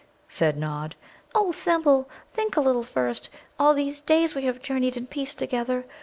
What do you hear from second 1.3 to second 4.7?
"O Thimble, think a little first! All these days we have